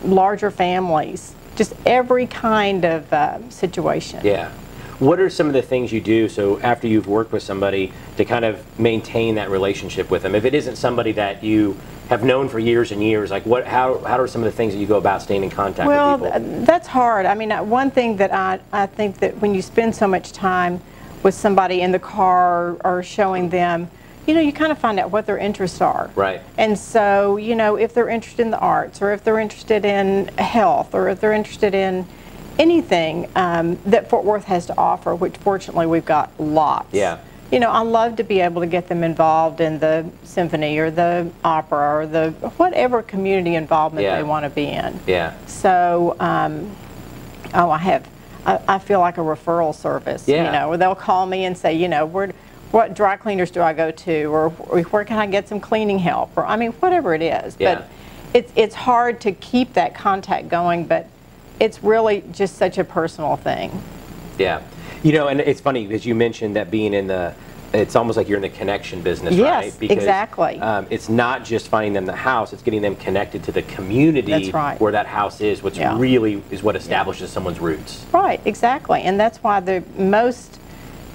larger 0.04 0.52
families, 0.52 1.36
just 1.56 1.74
every 1.86 2.28
kind 2.28 2.86
of 2.86 3.12
uh, 3.14 3.50
situation. 3.50 4.22
yeah. 4.24 4.52
What 5.00 5.20
are 5.20 5.30
some 5.30 5.48
of 5.48 5.54
the 5.54 5.62
things 5.62 5.92
you 5.92 6.00
do 6.00 6.30
so 6.30 6.58
after 6.62 6.88
you've 6.88 7.06
worked 7.08 7.34
with 7.34 7.44
somebody 7.44 7.92
to 8.16 8.24
kind 8.24 8.46
of 8.46 8.64
maintain 8.80 9.36
that 9.36 9.50
relationship 9.50 10.10
with 10.10 10.22
them? 10.24 10.36
If 10.36 10.46
it 10.46 10.56
isn't 10.56 10.78
somebody 10.78 11.12
that 11.14 11.44
you 11.44 11.76
have 12.08 12.24
known 12.24 12.48
for 12.48 12.60
years 12.60 12.94
and 12.94 13.04
years, 13.04 13.30
like 13.30 13.46
what? 13.46 13.68
How 13.68 13.98
how 14.00 14.18
are 14.22 14.28
some 14.28 14.42
of 14.42 14.46
the 14.46 14.56
things 14.56 14.74
that 14.74 14.80
you 14.80 14.88
go 14.88 14.96
about 14.96 15.22
staying 15.22 15.44
in 15.44 15.50
contact 15.50 15.86
Well, 15.86 16.18
with 16.18 16.32
people? 16.32 16.50
th- 16.50 16.66
that's 16.66 16.88
hard. 16.88 17.26
I 17.26 17.36
mean, 17.36 17.52
uh, 17.52 17.62
one 17.62 17.92
thing 17.92 18.16
that 18.18 18.34
I, 18.34 18.60
I 18.72 18.86
think 18.86 19.18
that 19.18 19.38
when 19.42 19.54
you 19.54 19.62
spend 19.62 19.94
so 19.94 20.08
much 20.08 20.32
time 20.32 20.80
with 21.24 21.34
somebody 21.34 21.82
in 21.82 21.92
the 21.92 22.00
car 22.00 22.78
or 22.86 23.04
showing 23.04 23.50
them, 23.50 23.90
you 24.26 24.34
know, 24.34 24.42
you 24.42 24.52
kind 24.54 24.72
of 24.72 24.78
find 24.78 25.00
out 25.00 25.12
what 25.12 25.26
their 25.26 25.38
interests 25.38 25.82
are. 25.82 26.10
Right. 26.16 26.42
And 26.58 26.78
so, 26.78 27.38
you 27.38 27.56
know, 27.56 27.76
if 27.76 27.94
they're 27.94 28.10
interested 28.10 28.42
in 28.42 28.52
the 28.52 28.60
arts 28.60 29.02
or 29.02 29.14
if 29.14 29.24
they're 29.24 29.40
interested 29.40 29.86
in 29.86 30.28
health 30.38 30.94
or 30.96 31.10
if 31.10 31.20
they're 31.20 31.34
interested 31.34 31.76
in 31.76 32.08
anything 32.58 33.30
um, 33.36 33.78
that 33.86 34.10
Fort 34.10 34.24
Worth 34.26 34.46
has 34.46 34.66
to 34.68 34.78
offer, 34.78 35.14
which 35.14 35.38
fortunately 35.38 35.86
we've 35.86 36.06
got 36.06 36.32
lots. 36.40 36.94
Yeah. 36.94 37.20
You 37.52 37.60
know, 37.60 37.70
I 37.70 37.82
love 37.82 38.16
to 38.16 38.24
be 38.24 38.40
able 38.42 38.62
to 38.62 38.68
get 38.68 38.88
them 38.88 39.04
involved 39.04 39.62
in 39.62 39.78
the 39.78 40.10
symphony 40.24 40.78
or 40.80 40.90
the 40.90 41.30
opera 41.44 42.00
or 42.00 42.08
the 42.08 42.32
whatever 42.58 43.04
community 43.04 43.56
involvement 43.56 44.04
Yeah. 44.04 44.16
they 44.16 44.24
want 44.24 44.46
to 44.46 44.50
be 44.50 44.66
in. 44.66 45.00
yeah, 45.06 45.34
So, 45.46 46.16
um, 46.20 46.76
oh, 47.54 47.70
I 47.70 47.78
have, 47.78 48.08
I, 48.48 48.60
I 48.68 48.80
feel 48.80 49.00
like 49.00 49.18
a 49.20 49.22
referral 49.22 49.76
service. 49.76 50.28
Yeah. 50.28 50.46
You 50.46 50.52
know, 50.52 50.70
where 50.70 50.78
they'll 50.80 50.96
call 50.96 51.28
me 51.28 51.46
and 51.46 51.56
say, 51.56 51.76
you 51.76 51.88
know, 51.88 52.08
where, 52.08 52.32
what 52.72 52.94
dry 52.94 53.16
cleaners 53.16 53.52
do 53.52 53.62
I 53.62 53.74
go 53.74 53.92
to, 53.92 54.24
or, 54.26 54.54
or 54.60 54.82
where 54.82 55.06
can 55.06 55.18
I 55.18 55.28
get 55.28 55.48
some 55.48 55.60
cleaning 55.60 56.00
help, 56.00 56.36
or 56.38 56.46
I 56.46 56.56
mean, 56.58 56.72
whatever 56.74 57.14
it 57.14 57.22
is. 57.22 57.56
Yeah. 57.60 57.76
But 57.76 57.90
it's 58.34 58.52
it's 58.56 58.76
hard 58.76 59.22
to 59.22 59.32
keep 59.32 59.74
that 59.74 59.96
contact 59.96 60.50
going, 60.50 60.86
but 60.86 61.08
it's 61.60 61.84
really 61.84 62.24
just 62.32 62.58
such 62.58 62.78
a 62.78 62.84
personal 62.84 63.38
thing. 63.38 63.82
Yeah. 64.38 64.62
You 65.04 65.14
know, 65.14 65.28
and 65.28 65.40
it's 65.40 65.62
funny 65.62 65.86
because 65.86 66.06
you 66.06 66.16
mentioned 66.16 66.56
that 66.56 66.70
being 66.72 66.94
in 66.94 67.08
the, 67.08 67.34
it's 67.74 67.96
almost 67.96 68.18
like 68.18 68.28
you're 68.28 68.38
in 68.38 68.42
the 68.42 68.50
connection 68.50 69.02
business, 69.02 69.36
Yes, 69.36 69.80
right? 69.80 69.92
exactly. 69.92 70.60
Um, 70.60 70.88
it's 70.90 71.10
not 71.10 71.46
just 71.46 71.68
finding 71.68 71.94
them 71.94 72.06
the 72.06 72.16
house; 72.16 72.52
it's 72.54 72.64
getting 72.64 72.82
them 72.82 72.96
connected 72.96 73.44
to 73.44 73.52
the 73.52 73.62
community 73.62 74.32
That's 74.32 74.54
right. 74.54 74.80
where 74.82 74.92
that 74.94 75.06
house 75.06 75.42
is. 75.42 75.62
Which 75.62 75.78
Yeah. 75.78 75.98
really 75.98 76.42
is 76.52 76.64
what 76.64 76.76
establishes 76.76 77.30
someone's 77.30 77.60
roots. 77.60 78.06
Right, 78.12 78.42
exactly. 78.46 79.02
And 79.04 79.20
that's 79.20 79.44
why 79.44 79.60
the 79.60 79.84
most, 79.98 80.60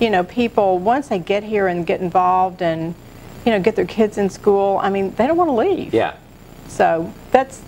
you 0.01 0.09
know, 0.11 0.25
people, 0.25 0.79
once 0.79 1.09
they 1.09 1.19
get 1.19 1.45
here 1.45 1.69
and 1.69 1.87
get 1.87 2.01
involved 2.01 2.63
and, 2.63 2.95
you 3.45 3.53
know, 3.53 3.61
get 3.61 3.77
their 3.77 3.87
kids 3.87 4.19
in 4.19 4.31
school, 4.31 4.79
I 4.83 4.91
mean, 4.91 5.15
they 5.15 5.27
don't 5.27 5.37
want 5.37 5.49
to 5.49 5.55
leave. 5.55 5.95
Yeah. 5.95 6.17
So 6.69 7.13
that's, 7.31 7.63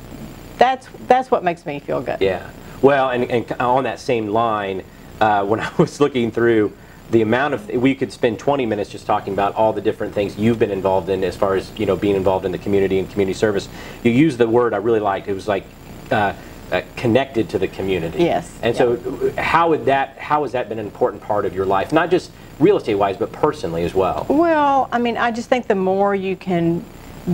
that's, 0.57 0.89
that's 1.07 1.31
what 1.31 1.45
makes 1.45 1.67
me 1.67 1.79
feel 1.79 2.01
good. 2.01 2.21
Yeah. 2.21 2.51
Well, 2.81 3.11
and, 3.11 3.31
and 3.31 3.53
on 3.61 3.85
that 3.85 4.01
same 4.01 4.29
line, 4.29 4.83
uh, 5.21 5.45
when 5.47 5.61
I 5.61 5.71
was 5.77 6.01
looking 6.01 6.31
through 6.31 6.73
the 7.11 7.21
amount 7.21 7.53
of, 7.53 7.69
we 7.69 7.95
could 7.95 8.11
spend 8.11 8.39
20 8.39 8.65
minutes 8.65 8.89
just 8.89 9.05
talking 9.05 9.35
about 9.35 9.55
all 9.55 9.75
the 9.75 9.83
different 9.83 10.15
things 10.15 10.39
you've 10.39 10.59
been 10.59 10.71
involved 10.71 11.11
in 11.11 11.23
as 11.23 11.37
far 11.37 11.55
as, 11.55 11.71
you 11.79 11.85
know, 11.85 11.95
being 11.95 12.17
involved 12.17 12.47
in 12.47 12.53
the 12.53 12.59
community 12.59 12.99
and 12.99 13.11
community 13.11 13.39
service. 13.39 13.69
You 14.03 14.11
used 14.11 14.39
the 14.39 14.49
word 14.49 14.73
I 14.73 14.79
really 14.79 15.01
liked. 15.01 15.29
It 15.29 15.35
was 15.35 15.47
like 15.47 15.65
uh, 16.11 16.33
uh, 16.73 16.83
connected 16.97 17.49
to 17.51 17.59
the 17.59 17.69
community. 17.69 18.25
Yes, 18.25 18.59
And 18.63 18.75
so 18.75 19.33
how 19.37 19.69
would 19.69 19.85
that, 19.85 20.17
how 20.17 20.43
has 20.43 20.53
that 20.53 20.69
been 20.69 20.79
an 20.79 20.87
important 20.87 21.23
part 21.23 21.45
of 21.45 21.55
your 21.55 21.67
life? 21.67 21.93
Not 21.93 22.11
just 22.11 22.31
real 22.59 22.79
estate 22.79 22.95
wise, 22.95 23.17
but 23.19 23.31
personally 23.31 23.85
as 23.85 23.95
well. 23.95 24.25
Well, 24.29 24.89
I 24.91 24.99
mean, 24.99 25.17
I 25.19 25.31
just 25.31 25.49
think 25.49 25.67
the 25.67 25.75
more 25.75 26.15
you 26.15 26.35
can 26.35 26.85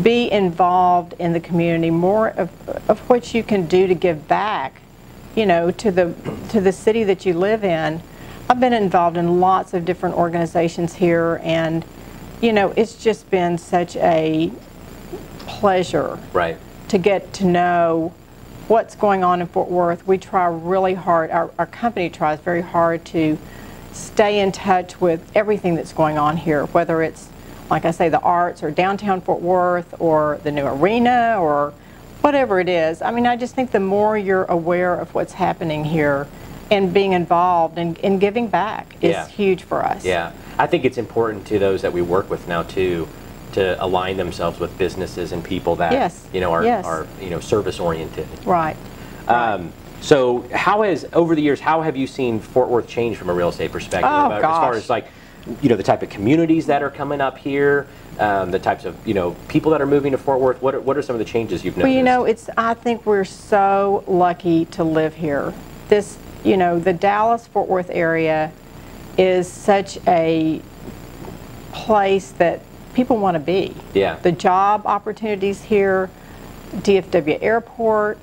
be 0.02 0.30
involved 0.30 1.14
in 1.18 1.32
the 1.32 1.40
community, 1.40 1.90
more 1.90 2.30
of, 2.30 2.50
of 2.90 2.98
what 3.08 3.32
you 3.32 3.42
can 3.42 3.66
do 3.66 3.86
to 3.86 3.94
give 3.94 4.26
back, 4.26 4.80
you 5.34 5.46
know, 5.46 5.70
to 5.70 5.90
the 5.90 6.14
to 6.50 6.60
the 6.60 6.72
city 6.72 7.04
that 7.04 7.24
you 7.24 7.32
live 7.32 7.64
in. 7.64 8.02
I've 8.50 8.60
been 8.60 8.72
involved 8.72 9.16
in 9.16 9.40
lots 9.40 9.72
of 9.72 9.84
different 9.84 10.16
organizations 10.16 10.94
here, 10.94 11.40
and 11.42 11.84
you 12.40 12.52
know, 12.52 12.72
it's 12.76 13.02
just 13.02 13.30
been 13.30 13.56
such 13.56 13.96
a 13.96 14.50
pleasure 15.40 16.18
Right. 16.32 16.56
to 16.88 16.98
get 16.98 17.32
to 17.34 17.44
know 17.46 18.12
what's 18.68 18.94
going 18.94 19.24
on 19.24 19.40
in 19.40 19.46
Fort 19.46 19.70
Worth. 19.70 20.06
We 20.06 20.18
try 20.18 20.46
really 20.46 20.94
hard, 20.94 21.30
our, 21.30 21.50
our 21.58 21.66
company 21.66 22.10
tries 22.10 22.38
very 22.40 22.60
hard 22.60 23.04
to 23.06 23.38
stay 23.92 24.40
in 24.40 24.52
touch 24.52 25.00
with 25.00 25.30
everything 25.34 25.74
that's 25.74 25.92
going 25.92 26.18
on 26.18 26.36
here, 26.36 26.66
whether 26.66 27.02
it's, 27.02 27.28
like 27.70 27.84
I 27.84 27.90
say, 27.90 28.08
the 28.08 28.20
arts 28.20 28.62
or 28.62 28.70
downtown 28.70 29.20
Fort 29.22 29.40
Worth 29.40 29.94
or 29.98 30.38
the 30.44 30.52
new 30.52 30.66
arena 30.66 31.36
or 31.40 31.72
whatever 32.20 32.60
it 32.60 32.68
is. 32.68 33.00
I 33.00 33.10
mean, 33.10 33.26
I 33.26 33.36
just 33.36 33.54
think 33.54 33.70
the 33.70 33.80
more 33.80 34.18
you're 34.18 34.44
aware 34.44 34.94
of 34.94 35.14
what's 35.14 35.32
happening 35.32 35.84
here 35.84 36.26
and 36.70 36.92
being 36.92 37.14
involved 37.14 37.78
and, 37.78 37.98
and 38.04 38.20
giving 38.20 38.48
back 38.48 38.94
is 39.00 39.12
Yeah. 39.12 39.26
huge 39.28 39.62
for 39.62 39.82
us. 39.82 40.04
Yeah, 40.04 40.32
I 40.58 40.66
think 40.66 40.84
it's 40.84 40.98
important 40.98 41.46
to 41.46 41.58
those 41.58 41.80
that 41.80 41.94
we 41.94 42.02
work 42.02 42.28
with 42.28 42.46
now 42.46 42.64
too, 42.64 43.08
to 43.52 43.82
align 43.82 44.16
themselves 44.16 44.60
with 44.60 44.76
businesses 44.78 45.32
and 45.32 45.42
people 45.42 45.76
that 45.76 45.92
Yes, 45.92 46.26
you 46.32 46.40
know 46.40 46.52
are, 46.52 46.64
yes. 46.64 46.84
are 46.84 47.06
you 47.20 47.30
know 47.30 47.40
service 47.40 47.80
oriented. 47.80 48.26
Right. 48.44 48.76
Um, 49.26 49.72
so 50.00 50.48
how 50.54 50.82
has 50.82 51.06
over 51.12 51.34
the 51.34 51.42
years 51.42 51.60
how 51.60 51.82
have 51.82 51.96
you 51.96 52.06
seen 52.06 52.40
Fort 52.40 52.68
Worth 52.68 52.86
change 52.88 53.16
from 53.16 53.30
a 53.30 53.34
real 53.34 53.48
estate 53.48 53.72
perspective? 53.72 54.10
Oh, 54.10 54.30
As 54.30 54.42
far 54.42 54.74
as 54.74 54.88
like 54.90 55.06
you 55.62 55.68
know 55.68 55.76
the 55.76 55.82
type 55.82 56.02
of 56.02 56.10
communities 56.10 56.66
that 56.66 56.82
are 56.82 56.90
coming 56.90 57.20
up 57.20 57.38
here, 57.38 57.86
um, 58.18 58.50
the 58.50 58.58
types 58.58 58.84
of 58.84 58.96
you 59.06 59.14
know 59.14 59.34
people 59.48 59.72
that 59.72 59.80
are 59.80 59.86
moving 59.86 60.12
to 60.12 60.18
Fort 60.18 60.40
Worth. 60.40 60.60
What 60.60 60.74
are, 60.74 60.80
what 60.80 60.96
are 60.96 61.02
some 61.02 61.14
of 61.14 61.18
the 61.18 61.24
changes 61.24 61.64
you've 61.64 61.76
noticed? 61.76 61.88
Well, 61.88 61.96
you 61.96 62.02
know, 62.02 62.24
it's. 62.24 62.48
I 62.56 62.74
think 62.74 63.06
we're 63.06 63.24
so 63.24 64.04
lucky 64.06 64.66
to 64.66 64.84
live 64.84 65.14
here. 65.14 65.54
This, 65.88 66.18
you 66.44 66.56
know, 66.56 66.78
the 66.78 66.92
Dallas-Fort 66.92 67.66
Worth 67.68 67.88
area 67.90 68.52
is 69.16 69.50
such 69.50 69.98
a 70.06 70.60
place 71.72 72.30
that 72.32 72.60
people 72.98 73.16
want 73.16 73.36
to 73.36 73.38
be. 73.38 73.72
Yeah. 73.94 74.16
The 74.16 74.32
job 74.32 74.82
opportunities 74.84 75.62
here, 75.62 76.10
DFW 76.78 77.40
Airport, 77.40 78.18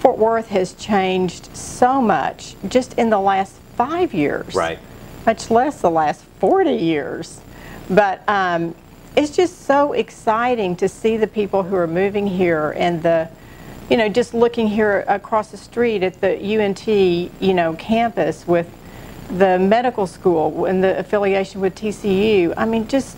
Fort 0.00 0.18
Worth 0.18 0.48
has 0.48 0.72
changed 0.72 1.56
so 1.56 2.02
much 2.02 2.56
just 2.66 2.94
in 2.94 3.08
the 3.10 3.20
last 3.20 3.54
five 3.76 4.12
years 4.12 4.52
right. 4.56 4.80
much 5.24 5.48
less 5.48 5.80
the 5.80 5.92
last 5.92 6.24
40 6.40 6.72
years. 6.72 7.40
But 7.88 8.28
um, 8.28 8.74
it's 9.14 9.30
just 9.30 9.62
so 9.62 9.92
exciting 9.92 10.74
to 10.76 10.88
see 10.88 11.16
the 11.16 11.28
people 11.28 11.62
who 11.62 11.76
are 11.76 11.86
moving 11.86 12.26
here 12.26 12.74
and 12.76 13.00
the, 13.00 13.28
you 13.88 13.96
know, 13.96 14.08
just 14.08 14.34
looking 14.34 14.66
here 14.66 15.04
across 15.06 15.52
the 15.52 15.56
street 15.56 16.02
at 16.02 16.20
the 16.20 16.34
UNT, 16.34 16.88
you 16.88 17.54
know, 17.54 17.74
campus 17.74 18.44
with 18.44 18.68
the 19.38 19.56
medical 19.56 20.08
school 20.08 20.64
and 20.64 20.82
the 20.82 20.98
affiliation 20.98 21.60
with 21.60 21.76
TCU. 21.76 22.52
I 22.56 22.64
mean, 22.64 22.88
just 22.88 23.16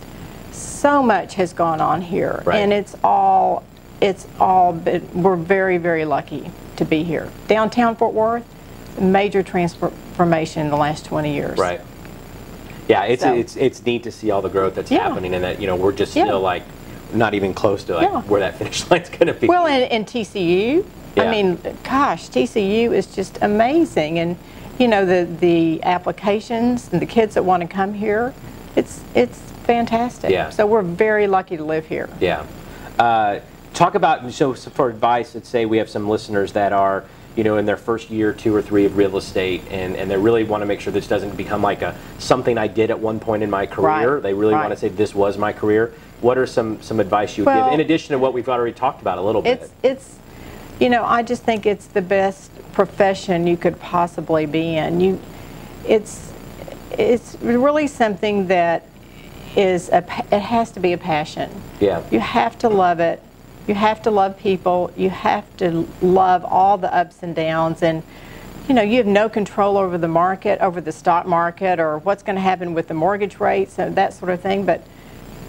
so 0.57 1.03
much 1.03 1.35
has 1.35 1.53
gone 1.53 1.81
on 1.81 2.03
here, 2.03 2.43
Right. 2.45 2.59
and 2.59 2.73
it's 2.73 2.97
all, 3.05 3.63
it's 4.01 4.27
all. 4.41 4.73
Been, 4.73 5.07
we're 5.23 5.37
very, 5.37 5.79
very 5.79 6.05
lucky 6.05 6.51
to 6.77 6.85
be 6.85 7.03
here. 7.03 7.29
Downtown 7.49 7.97
Fort 7.97 8.13
Worth, 8.15 8.45
major 8.99 9.43
transformation 9.43 10.63
in 10.63 10.71
the 10.71 10.77
last 10.77 11.05
20 11.05 11.35
years. 11.35 11.59
Right. 11.59 11.81
Yeah, 12.89 13.03
it's 13.05 13.23
So- 13.23 13.35
it's 13.35 13.57
it's 13.57 13.85
neat 13.85 14.03
to 14.05 14.13
see 14.13 14.31
all 14.31 14.43
the 14.43 14.49
growth 14.49 14.75
that's 14.77 14.91
Yeah. 14.91 15.09
happening, 15.09 15.35
and 15.35 15.43
that 15.45 15.61
you 15.61 15.67
know 15.67 15.75
we're 15.77 15.93
just 15.93 16.15
Yeah. 16.15 16.25
still 16.25 16.41
like 16.41 16.63
not 17.13 17.35
even 17.35 17.53
close 17.55 17.85
to 17.85 17.95
like 17.97 18.03
Yeah. 18.11 18.21
where 18.23 18.41
that 18.41 18.57
finish 18.57 18.85
line's 18.91 19.09
going 19.09 19.27
to 19.29 19.35
be. 19.35 19.47
Well, 19.49 19.67
and, 19.67 19.85
and 19.91 20.07
TCU, 20.07 20.85
Yeah. 21.17 21.25
I 21.25 21.31
mean, 21.31 21.59
gosh, 21.83 22.29
TCU 22.29 22.93
is 22.93 23.07
just 23.07 23.39
amazing, 23.43 24.19
and 24.19 24.37
you 24.79 24.87
know 24.89 25.05
the 25.05 25.27
the 25.41 25.83
applications 25.83 26.89
and 26.93 27.01
the 27.03 27.07
kids 27.07 27.35
that 27.35 27.45
want 27.45 27.63
to 27.63 27.67
come 27.69 27.95
here, 27.95 28.33
it's 28.77 29.01
it's 29.15 29.41
fantastic. 29.67 30.31
Yeah. 30.31 30.51
So 30.51 30.67
we're 30.67 30.83
very 30.83 31.27
lucky 31.27 31.57
to 31.57 31.65
live 31.65 31.87
here. 31.87 32.09
Yeah. 32.21 32.47
Uh, 32.99 33.41
talk 33.75 33.95
about 33.95 34.33
so, 34.33 34.55
for 34.55 34.89
advice. 34.89 35.35
Let's 35.35 35.49
say 35.49 35.67
we 35.67 35.79
have 35.79 35.91
some 35.91 36.09
listeners 36.09 36.53
that 36.53 36.73
are 36.73 37.05
you 37.37 37.45
know 37.45 37.59
in 37.59 37.67
their 37.67 37.77
first 37.77 38.09
year, 38.09 38.33
two 38.33 38.55
or 38.55 38.63
three 38.63 38.87
of 38.87 38.97
real 38.97 39.17
estate, 39.17 39.63
and 39.71 39.97
and 39.97 40.11
they 40.11 40.17
really 40.17 40.45
want 40.45 40.63
to 40.63 40.67
make 40.67 40.81
sure 40.81 40.93
this 40.93 41.09
doesn't 41.09 41.37
become 41.37 41.61
like 41.61 41.83
a 41.83 41.95
something 42.19 42.57
I 42.57 42.69
did 42.69 42.91
at 42.91 42.99
one 42.99 43.21
point 43.21 43.43
in 43.43 43.51
my 43.51 43.67
career. 43.67 44.15
Right, 44.15 44.23
They 44.23 44.33
really 44.33 44.55
right. 44.55 44.63
want 44.63 44.73
to 44.73 44.79
say 44.79 44.89
this 44.89 45.15
was 45.15 45.37
my 45.37 45.53
career. 45.53 45.93
What 46.21 46.39
are 46.39 46.47
some 46.47 46.81
some 46.81 47.01
advice 47.01 47.37
you 47.37 47.45
would 47.45 47.51
Well, 47.51 47.67
give 47.67 47.75
in 47.75 47.81
addition 47.81 48.13
to 48.13 48.19
what 48.19 48.33
we've 48.33 48.49
already 48.49 48.73
talked 48.73 49.03
about 49.03 49.19
a 49.19 49.23
little 49.23 49.43
bit? 49.43 49.61
It's 49.61 49.73
it's, 49.83 50.19
you 50.81 50.89
know, 50.89 51.05
I 51.05 51.23
just 51.23 51.43
think 51.43 51.67
it's 51.67 51.87
the 51.87 52.03
best 52.03 52.51
profession 52.73 53.47
you 53.47 53.57
could 53.57 53.79
possibly 53.81 54.47
be 54.47 54.77
in. 54.77 55.01
You, 55.01 55.21
it's 55.87 56.33
it's 56.93 57.37
really 57.43 57.87
something 57.87 58.47
that 58.47 58.87
is 59.57 59.89
a 59.89 59.99
it 60.31 60.41
has 60.41 60.71
to 60.73 60.81
be 60.81 60.93
a 60.93 60.99
passion. 60.99 61.51
Yeah. 61.81 62.03
You 62.11 62.21
have 62.21 62.59
to 62.59 62.69
love 62.69 63.01
it. 63.01 63.23
You 63.67 63.75
have 63.75 64.03
to 64.03 64.11
love 64.11 64.39
people. 64.39 64.93
You 64.97 65.11
have 65.11 65.57
to 65.57 65.89
love 66.01 66.45
all 66.45 66.79
the 66.79 66.95
ups 66.95 67.23
and 67.23 67.35
downs 67.35 67.83
and 67.83 68.03
you 68.69 68.75
know, 68.75 68.83
you 68.83 68.97
have 68.97 69.07
no 69.07 69.29
control 69.29 69.77
over 69.77 69.97
the 69.97 70.09
market, 70.09 70.61
over 70.61 70.81
the 70.81 70.91
stock 70.91 71.25
market 71.25 71.79
or 71.79 71.99
what's 71.99 72.25
going 72.25 72.35
to 72.35 72.43
happen 72.43 72.75
with 72.75 72.89
the 72.89 72.95
mortgage 72.95 73.39
rates 73.39 73.79
and 73.79 73.95
that 73.95 74.13
sort 74.13 74.31
of 74.33 74.41
thing, 74.41 74.67
but 74.67 74.85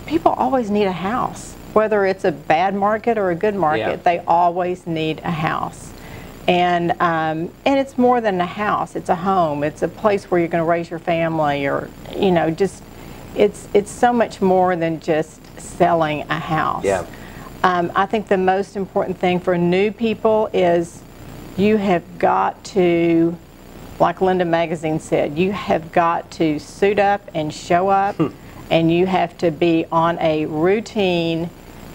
people 0.05 0.33
always 0.33 0.69
need 0.69 0.85
a 0.85 0.91
house. 0.91 1.53
Whether 1.73 2.05
it's 2.05 2.25
a 2.25 2.31
bad 2.31 2.75
market 2.75 3.17
or 3.17 3.31
a 3.31 3.35
good 3.35 3.55
market, 3.55 3.79
Yeah. 3.79 3.95
they 3.97 4.19
always 4.19 4.85
need 4.85 5.19
a 5.23 5.31
house. 5.31 5.91
And 6.47 6.91
um, 7.01 7.51
and 7.65 7.77
it's 7.79 7.97
more 7.97 8.21
than 8.21 8.39
a 8.39 8.45
house. 8.45 8.95
It's 8.95 9.09
a 9.09 9.15
home. 9.15 9.63
It's 9.63 9.81
a 9.81 9.87
place 9.89 10.31
where 10.31 10.39
you're 10.39 10.47
going 10.47 10.63
to 10.63 10.69
raise 10.69 10.89
your 10.89 10.99
family, 10.99 11.67
or 11.67 11.89
you 12.15 12.31
know, 12.31 12.49
just 12.51 12.81
it's 13.37 13.67
it's 13.73 13.91
so 13.91 14.11
much 14.11 14.41
more 14.41 14.75
than 14.75 14.99
just 14.99 15.39
selling 15.59 16.21
a 16.29 16.39
house. 16.39 16.83
Yeah. 16.83 17.05
Um, 17.63 17.91
I 17.95 18.05
think 18.05 18.27
the 18.27 18.37
most 18.37 18.75
important 18.75 19.17
thing 19.19 19.39
for 19.39 19.57
new 19.57 19.91
people 19.91 20.49
is 20.53 21.01
you 21.57 21.77
have 21.77 22.19
got 22.19 22.63
to, 22.65 23.35
like 23.99 24.21
Linda 24.21 24.45
Magazine 24.45 24.99
said, 24.99 25.37
you 25.37 25.51
have 25.51 25.91
got 25.91 26.29
to 26.31 26.59
suit 26.59 26.99
up 26.99 27.21
and 27.33 27.51
show 27.53 27.89
up, 27.89 28.15
Hmm. 28.15 28.27
and 28.69 28.91
you 28.91 29.07
have 29.07 29.37
to 29.39 29.49
be 29.49 29.85
on 29.91 30.19
a 30.19 30.45
routine 30.45 31.49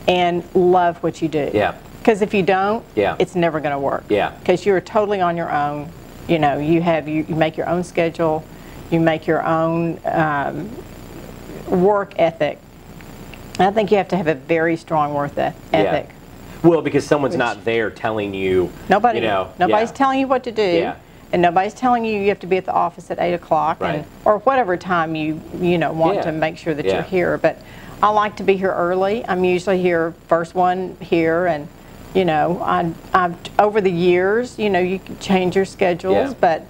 and 0.08 0.42
love 0.54 1.00
what 1.02 1.22
you 1.22 1.28
do. 1.28 1.50
Yeah. 1.54 1.74
Because 2.00 2.22
if 2.22 2.34
you 2.34 2.42
don't, 2.42 2.84
Yeah. 2.96 3.14
it's 3.20 3.36
never 3.36 3.60
going 3.60 3.72
to 3.72 3.78
work. 3.78 4.02
Yeah. 4.08 4.32
Because 4.40 4.66
you're 4.66 4.80
totally 4.80 5.20
on 5.20 5.36
your 5.36 5.50
own. 5.52 5.88
You 6.26 6.40
know, 6.40 6.58
you 6.58 6.82
have 6.82 7.06
you, 7.06 7.24
you 7.28 7.36
make 7.36 7.56
your 7.56 7.68
own 7.68 7.84
schedule, 7.84 8.42
you 8.90 8.98
make 8.98 9.28
your 9.28 9.44
own 9.46 10.00
um, 10.04 10.68
work 11.76 12.14
ethic. 12.18 12.58
And 13.58 13.68
I 13.68 13.70
think 13.70 13.90
you 13.90 13.96
have 13.96 14.08
to 14.08 14.16
have 14.16 14.26
a 14.28 14.34
very 14.34 14.76
strong 14.76 15.14
work 15.14 15.32
ethic. 15.36 16.08
Well, 16.62 16.80
because 16.82 17.04
someone's 17.06 17.32
Which- 17.32 17.38
not 17.38 17.64
there 17.64 17.90
telling 17.90 18.34
you. 18.34 18.70
Nobody, 18.88 19.18
You 19.18 19.24
know. 19.26 19.48
nobody's 19.58 19.90
yeah. 19.90 19.94
telling 19.94 20.20
you 20.20 20.28
what 20.28 20.44
to 20.44 20.52
do, 20.52 20.62
Yeah. 20.62 20.94
and 21.32 21.42
nobody's 21.42 21.74
telling 21.74 22.04
you 22.04 22.20
you 22.20 22.28
have 22.28 22.38
to 22.40 22.46
be 22.46 22.56
at 22.56 22.64
the 22.66 22.72
office 22.72 23.10
at 23.10 23.18
eight 23.18 23.34
o'clock, 23.34 23.80
Right. 23.80 23.96
and 23.96 24.04
or 24.24 24.38
whatever 24.38 24.76
time 24.76 25.16
you 25.16 25.40
you 25.60 25.76
know 25.78 25.92
want 25.92 26.16
Yeah. 26.16 26.22
to 26.22 26.32
make 26.32 26.56
sure 26.56 26.72
that 26.74 26.84
Yeah. 26.84 26.94
you're 26.94 27.02
here. 27.02 27.38
But 27.38 27.56
I 28.02 28.10
like 28.10 28.36
to 28.36 28.42
be 28.44 28.56
here 28.56 28.72
early. 28.72 29.24
I'm 29.26 29.44
usually 29.44 29.80
here 29.82 30.14
first 30.28 30.54
one 30.54 30.96
here, 31.00 31.46
and 31.46 31.68
You 32.14 32.26
know, 32.26 32.60
I, 32.62 32.92
I've, 33.14 33.36
over 33.58 33.80
the 33.80 33.90
years, 33.90 34.58
you 34.58 34.68
know, 34.68 34.80
you 34.80 34.98
can 34.98 35.18
change 35.18 35.56
your 35.56 35.64
schedules, 35.64 36.14
Yeah. 36.14 36.34
but 36.42 36.66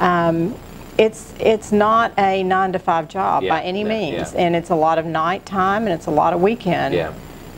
um, 0.00 0.54
it's, 0.98 1.34
it's 1.38 1.72
not 1.72 2.12
a 2.18 2.42
nine 2.42 2.72
to 2.72 2.78
five 2.78 3.08
job 3.08 3.42
Yeah, 3.42 3.50
by 3.50 3.62
any 3.62 3.82
yeah, 3.82 3.88
means. 3.88 4.32
yeah. 4.32 4.40
And 4.40 4.56
it's 4.56 4.70
a 4.70 4.74
lot 4.74 4.98
of 4.98 5.06
nighttime 5.06 5.84
and 5.84 5.92
it's 5.92 6.06
a 6.06 6.10
lot 6.10 6.32
of 6.32 6.40
weekend. 6.40 6.94
Yeah. 6.94 7.12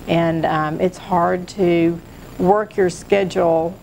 And 0.06 0.44
um, 0.46 0.80
it's 0.80 0.98
hard 0.98 1.46
to 1.48 2.00
work 2.38 2.76
your 2.76 2.90
schedule, 2.90 3.74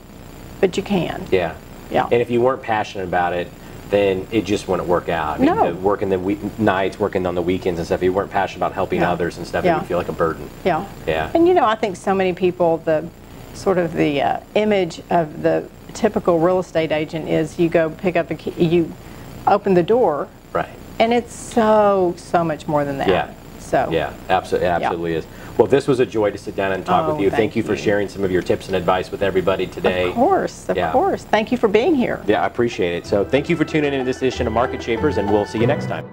but 0.60 0.76
you 0.76 0.84
can. 0.84 1.26
Yeah. 1.32 1.56
Yeah. 1.92 2.04
And 2.12 2.22
if 2.22 2.30
you 2.30 2.42
weren't 2.42 2.64
passionate 2.64 3.04
about 3.06 3.34
it, 3.34 3.48
then 3.92 4.28
it 4.32 4.44
just 4.46 4.68
wouldn't 4.68 4.90
work 4.90 5.08
out. 5.10 5.36
I 5.40 5.44
mean, 5.46 5.56
No. 5.56 5.72
working 5.76 6.10
the 6.10 6.18
week, 6.18 6.40
nights, 6.60 7.00
working 7.00 7.28
on 7.28 7.36
the 7.36 7.42
weekends 7.44 7.80
and 7.80 7.86
stuff, 7.86 8.00
if 8.00 8.04
you 8.06 8.14
weren't 8.14 8.32
passionate 8.32 8.58
about 8.58 8.74
helping 8.74 9.02
Yeah. 9.02 9.12
others 9.12 9.38
and 9.38 9.46
stuff, 9.46 9.64
it 9.64 9.68
Yeah. 9.68 9.78
would 9.78 9.88
feel 9.88 10.00
like 10.00 10.10
a 10.10 10.14
burden. 10.14 10.50
Yeah. 10.66 10.84
Yeah. 11.06 11.30
And 11.36 11.48
you 11.48 11.54
know, 11.54 11.66
I 11.66 11.76
think 11.76 11.96
so 11.96 12.16
many 12.16 12.34
people, 12.34 12.78
the 12.78 13.06
sort 13.54 13.78
of 13.78 13.94
the 13.94 14.22
uh, 14.22 14.40
image 14.56 15.02
of 15.12 15.44
the 15.44 15.66
typical 15.94 16.40
real 16.40 16.60
estate 16.60 16.92
agent 16.92 17.30
is 17.30 17.60
you 17.60 17.70
go 17.70 17.90
pick 17.92 18.16
up 18.16 18.32
a 18.32 18.36
key, 18.36 18.52
you 18.62 18.92
open 19.48 19.74
the 19.74 19.84
door, 19.84 20.28
Right. 20.54 20.70
and 21.00 21.14
it's 21.14 21.34
so, 21.34 22.14
so 22.18 22.44
much 22.44 22.68
more 22.68 22.86
than 22.86 22.98
that. 23.00 23.08
Yeah. 23.08 23.32
So. 23.60 23.90
Yeah, 23.92 24.14
absolutely, 24.30 24.68
absolutely 24.68 25.14
is. 25.16 25.26
Well, 25.58 25.68
this 25.68 25.88
was 25.88 26.00
a 26.00 26.06
joy 26.06 26.32
to 26.32 26.38
sit 26.38 26.56
down 26.56 26.74
and 26.74 26.86
talk 26.86 27.08
with 27.08 27.16
Oh, 27.16 27.20
you. 27.20 27.30
Thank 27.30 27.40
thank 27.40 27.56
you 27.56 27.64
for 27.64 27.74
you. 27.74 27.78
sharing 27.80 28.08
some 28.10 28.24
of 28.24 28.32
your 28.32 28.42
tips 28.42 28.68
and 28.68 28.76
advice 28.76 29.10
with 29.10 29.24
everybody 29.24 29.66
today. 29.66 30.10
Of 30.10 30.16
course, 30.16 30.70
of 30.70 30.78
Yeah. 30.78 30.92
course. 30.92 31.24
Thank 31.24 31.52
you 31.52 31.58
for 31.58 31.68
being 31.68 31.96
here. 31.96 32.20
Yeah, 32.28 32.44
I 32.44 32.46
appreciate 32.46 32.96
it. 32.98 33.08
So 33.08 33.24
thank 33.26 33.50
you 33.50 33.56
for 33.56 33.66
tuning 33.66 33.94
in 33.94 34.00
to 34.00 34.06
this 34.06 34.18
edition 34.18 34.46
of 34.48 34.54
Market 34.54 34.84
Shapers, 34.84 35.18
and 35.18 35.32
we'll 35.32 35.46
see 35.46 35.60
you 35.60 35.68
next 35.68 35.88
time. 35.88 36.06